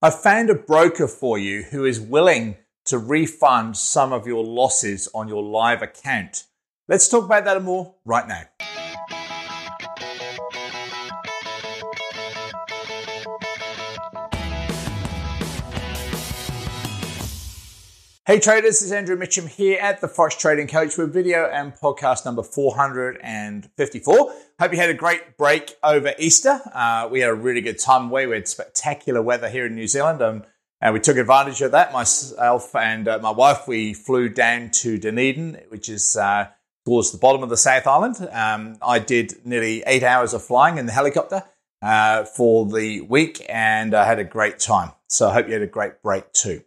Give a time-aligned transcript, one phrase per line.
[0.00, 5.08] I found a broker for you who is willing to refund some of your losses
[5.12, 6.44] on your live account.
[6.86, 8.42] Let's talk about that more right now.
[18.28, 21.74] Hey traders, this is Andrew Mitchem here at the Forex Trading Coach with video and
[21.74, 24.34] podcast number 454.
[24.60, 26.60] Hope you had a great break over Easter.
[26.74, 28.26] Uh, we had a really good time away.
[28.26, 30.44] We had spectacular weather here in New Zealand and,
[30.82, 31.94] and we took advantage of that.
[31.94, 36.48] Myself and uh, my wife, we flew down to Dunedin, which is uh,
[36.84, 38.28] towards the bottom of the South Island.
[38.30, 41.44] Um, I did nearly eight hours of flying in the helicopter
[41.80, 44.90] uh, for the week and I had a great time.
[45.06, 46.60] So I hope you had a great break too.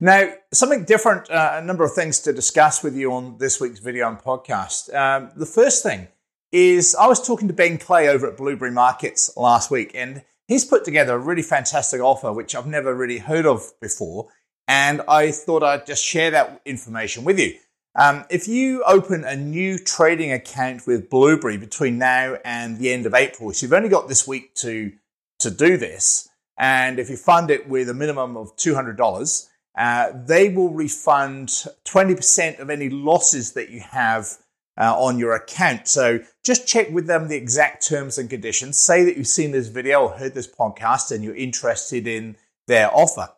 [0.00, 3.80] Now, something different, uh, a number of things to discuss with you on this week's
[3.80, 4.94] video and podcast.
[4.94, 6.06] Um, the first thing
[6.52, 10.64] is I was talking to Ben Clay over at Blueberry Markets last week, and he's
[10.64, 14.28] put together a really fantastic offer, which I've never really heard of before.
[14.68, 17.54] And I thought I'd just share that information with you.
[17.98, 23.04] Um, if you open a new trading account with Blueberry between now and the end
[23.04, 24.92] of April, so you've only got this week to,
[25.40, 30.48] to do this, and if you fund it with a minimum of $200, uh, they
[30.48, 31.48] will refund
[31.84, 34.36] 20% of any losses that you have
[34.76, 35.86] uh, on your account.
[35.86, 38.76] So just check with them the exact terms and conditions.
[38.76, 42.92] Say that you've seen this video or heard this podcast and you're interested in their
[42.92, 43.28] offer.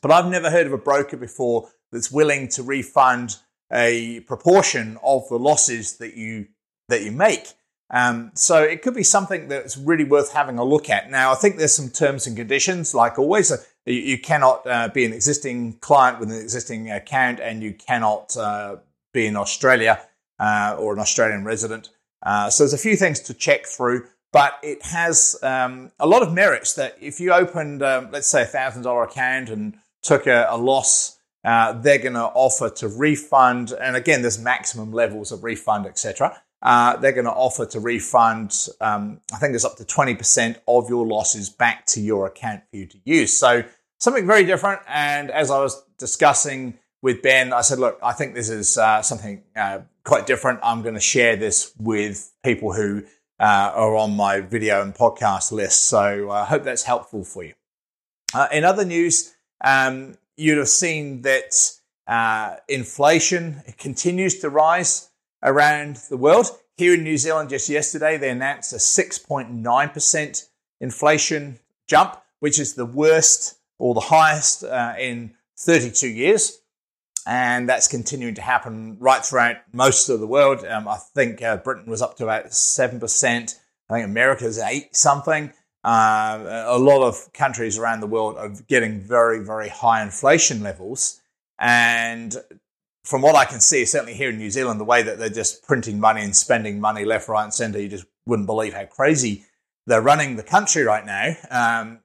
[0.00, 3.36] But I've never heard of a broker before that's willing to refund
[3.70, 6.46] a proportion of the losses that you
[6.88, 7.48] that you make.
[7.90, 11.10] Um, so it could be something that's really worth having a look at.
[11.10, 13.52] Now, I think there's some terms and conditions, like always.
[13.86, 18.36] You, you cannot uh, be an existing client with an existing account, and you cannot
[18.36, 18.76] uh,
[19.14, 20.00] be in Australia
[20.38, 21.90] uh, or an Australian resident.
[22.22, 26.22] Uh, so there's a few things to check through, but it has um, a lot
[26.22, 30.26] of merits that if you opened, um, let's say, a thousand dollar account and took
[30.26, 33.72] a, a loss, uh, they're going to offer to refund.
[33.72, 36.42] And again, there's maximum levels of refund, etc.
[36.62, 40.88] Uh, they're going to offer to refund, um, I think it's up to 20% of
[40.88, 43.38] your losses back to your account for you to use.
[43.38, 43.62] So
[43.98, 44.80] something very different.
[44.88, 49.02] And as I was discussing with Ben, I said, look, I think this is uh,
[49.02, 50.60] something uh, quite different.
[50.62, 53.04] I'm going to share this with people who
[53.38, 55.84] uh, are on my video and podcast list.
[55.84, 57.54] So I hope that's helpful for you.
[58.34, 59.34] Uh, in other news,
[59.64, 61.54] um, you'd have seen that
[62.06, 65.10] uh, inflation continues to rise
[65.42, 66.46] around the world.
[66.76, 70.48] Here in New Zealand, just yesterday, they announced a 6.9%
[70.80, 76.60] inflation jump, which is the worst or the highest uh, in 32 years.
[77.26, 80.64] And that's continuing to happen right throughout most of the world.
[80.64, 83.54] Um, I think uh, Britain was up to about 7%.
[83.88, 85.52] I think America's 8 something.
[85.82, 91.20] Uh, a lot of countries around the world are getting very, very high inflation levels.
[91.58, 92.36] And
[93.04, 95.64] from what I can see, certainly here in New Zealand, the way that they're just
[95.64, 99.44] printing money and spending money left, right, and centre, you just wouldn't believe how crazy
[99.86, 101.36] they're running the country right now.
[101.50, 102.00] Um,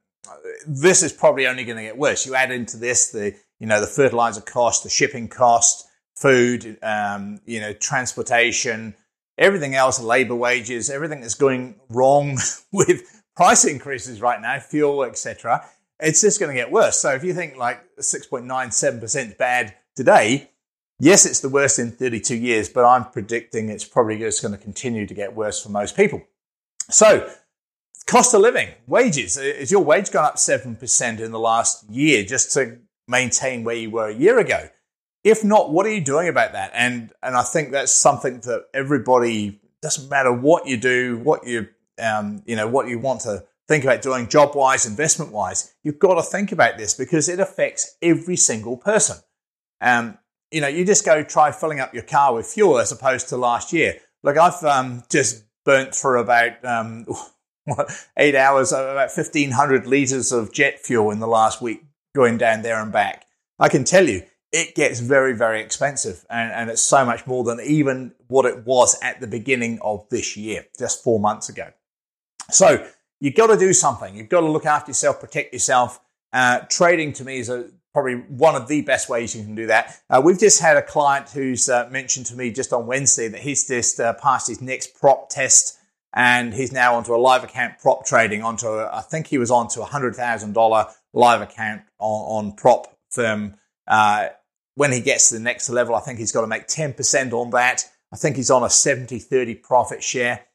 [0.66, 2.26] this is probably only going to get worse.
[2.26, 7.40] You add into this the you know the fertilizer cost, the shipping cost, food, um,
[7.46, 8.94] you know, transportation,
[9.38, 12.38] everything else, labor wages, everything that's going wrong
[12.72, 15.64] with price increases right now, fuel, etc.
[16.00, 16.98] It's just going to get worse.
[16.98, 20.50] So if you think like 6.97% bad today,
[21.04, 24.58] Yes, it's the worst in 32 years, but I'm predicting it's probably just going to
[24.58, 26.22] continue to get worse for most people.
[26.90, 27.28] So,
[28.02, 29.36] cost of living, wages.
[29.36, 33.90] Is your wage gone up 7% in the last year just to maintain where you
[33.90, 34.68] were a year ago?
[35.24, 36.72] If not, what are you doing about that?
[36.74, 41.68] And, and I think that's something that everybody, doesn't matter what you do, what you,
[42.00, 45.98] um, you know, what you want to think about doing job wise, investment wise, you've
[45.98, 49.16] got to think about this because it affects every single person.
[49.80, 50.18] Um,
[50.50, 53.36] you know, you just go try filling up your car with fuel as opposed to
[53.36, 53.96] last year.
[54.22, 57.06] Look, I've um, just burnt for about um,
[58.16, 61.84] eight hours, uh, about 1,500 litres of jet fuel in the last week
[62.14, 63.26] going down there and back.
[63.58, 64.22] I can tell you,
[64.52, 66.24] it gets very, very expensive.
[66.28, 70.08] And, and it's so much more than even what it was at the beginning of
[70.10, 71.68] this year, just four months ago.
[72.50, 72.86] So
[73.20, 74.14] you've got to do something.
[74.14, 76.00] You've got to look after yourself, protect yourself.
[76.32, 79.66] Uh, trading to me is a probably one of the best ways you can do
[79.66, 80.00] that.
[80.08, 83.40] Uh, we've just had a client who's uh, mentioned to me just on Wednesday that
[83.40, 85.78] he's just uh, passed his next prop test
[86.14, 89.80] and he's now onto a live account prop trading onto, I think he was onto
[89.80, 93.56] a hundred thousand dollar live account on, on prop firm.
[93.86, 94.28] Uh,
[94.74, 97.50] when he gets to the next level, I think he's got to make 10% on
[97.50, 97.84] that.
[98.12, 100.46] I think he's on a 70 30 profit share.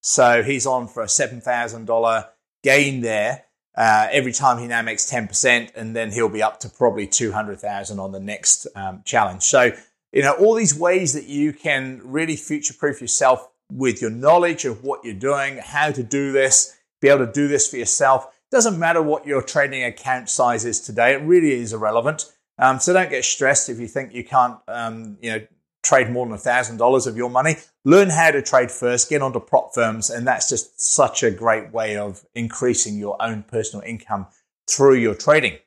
[0.00, 2.28] So he's on for a $7,000
[2.62, 3.44] gain there.
[3.76, 7.98] uh, every time he now makes 10%, and then he'll be up to probably 200,000
[7.98, 9.42] on the next um, challenge.
[9.42, 9.72] So,
[10.12, 14.64] you know, all these ways that you can really future proof yourself with your knowledge
[14.64, 18.26] of what you're doing, how to do this, be able to do this for yourself.
[18.50, 22.32] Doesn't matter what your trading account size is today, it really is irrelevant.
[22.58, 25.46] Um, so don't get stressed if you think you can't, um, you know,
[25.82, 27.56] trade more than $1,000 of your money.
[27.84, 31.72] Learn how to trade first, get onto prop firms, and that's just such a great
[31.72, 34.26] way of increasing your own personal income
[34.68, 35.58] through your trading.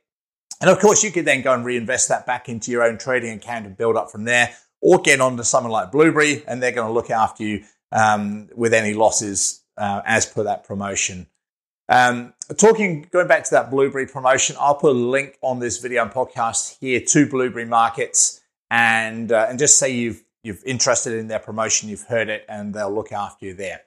[0.61, 3.33] And of course, you could then go and reinvest that back into your own trading
[3.33, 6.87] account and build up from there, or get onto someone like Blueberry, and they're going
[6.87, 11.27] to look after you um, with any losses uh, as per that promotion.
[11.87, 16.01] Um, talking, going back to that Blueberry promotion, I'll put a link on this video
[16.01, 18.41] and podcast here to Blueberry Markets
[18.71, 22.73] and uh, and just say you've you've interested in their promotion, you've heard it, and
[22.73, 23.81] they'll look after you there.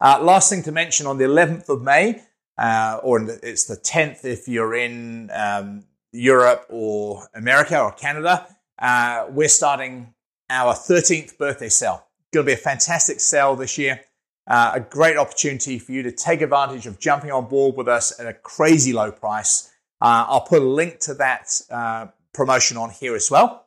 [0.00, 2.22] Uh, last thing to mention on the 11th of May,
[2.56, 8.46] uh, or the, it's the 10th if you're in um, Europe or America or Canada,
[8.78, 10.14] uh, we're starting
[10.48, 12.06] our 13th birthday sale.
[12.32, 14.00] Going to be a fantastic sale this year.
[14.46, 18.18] Uh, a great opportunity for you to take advantage of jumping on board with us
[18.18, 19.70] at a crazy low price.
[20.00, 21.60] Uh, I'll put a link to that
[22.32, 23.66] promotion on here as well.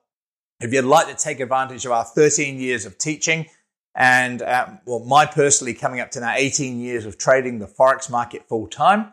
[0.59, 3.47] If you'd like to take advantage of our 13 years of teaching
[3.95, 8.09] and, uh, well, my personally coming up to now 18 years of trading the Forex
[8.09, 9.11] market full time,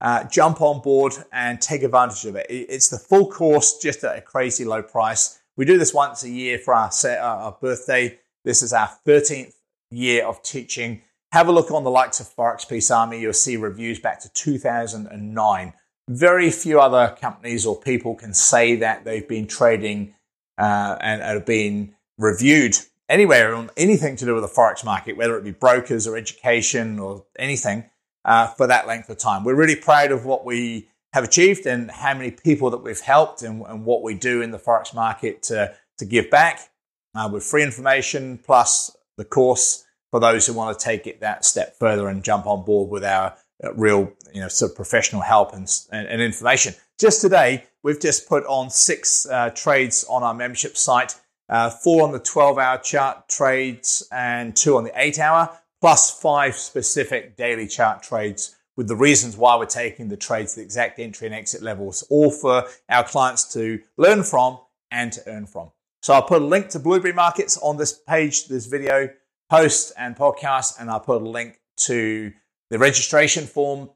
[0.00, 2.46] uh, jump on board and take advantage of it.
[2.48, 5.38] It's the full course just at a crazy low price.
[5.56, 8.18] We do this once a year for our, uh, our birthday.
[8.44, 9.52] This is our 13th
[9.90, 11.02] year of teaching.
[11.32, 13.20] Have a look on the likes of Forex Peace Army.
[13.20, 15.72] You'll see reviews back to 2009.
[16.08, 20.14] Very few other companies or people can say that they've been trading
[20.58, 22.76] uh, and have been reviewed
[23.08, 26.98] anywhere on anything to do with the forex market, whether it be brokers or education
[26.98, 27.84] or anything,
[28.24, 29.44] uh, for that length of time.
[29.44, 33.42] We're really proud of what we have achieved and how many people that we've helped
[33.42, 36.69] and, and what we do in the forex market to, to give back
[37.14, 41.44] uh, with free information plus the course for those who want to take it that
[41.44, 45.22] step further and jump on board with our uh, real, you know, sort of professional
[45.22, 46.74] help and, and, and information.
[46.98, 51.14] Just today, we've just put on six uh, trades on our membership site,
[51.48, 56.10] uh, four on the 12 hour chart trades and two on the eight hour, plus
[56.20, 60.98] five specific daily chart trades with the reasons why we're taking the trades, the exact
[60.98, 64.58] entry and exit levels, all for our clients to learn from
[64.90, 65.70] and to earn from.
[66.02, 69.10] So I'll put a link to Blueberry Markets on this page, this video
[69.50, 72.32] post and podcast, and I'll put a link to
[72.70, 73.90] the registration form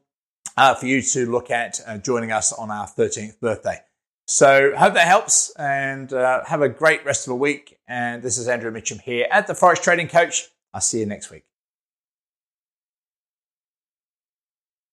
[0.57, 3.79] uh, for you to look at uh, joining us on our 13th birthday.
[4.27, 7.77] So hope that helps and uh, have a great rest of the week.
[7.87, 10.49] And this is Andrew Mitchem here at the Forex Trading Coach.
[10.73, 11.45] I'll see you next week.